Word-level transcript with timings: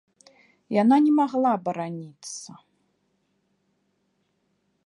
Яна 0.81 0.95
не 1.07 1.11
магла 1.19 1.51
бараніцца. 1.67 2.51